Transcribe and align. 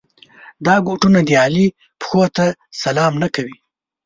دا 0.65 0.75
بوټونه 0.85 1.19
د 1.25 1.29
علي 1.43 1.67
پښو 1.99 2.23
ته 2.37 2.45
سلام 2.83 3.13
نه 3.23 3.27
کوي. 3.35 3.57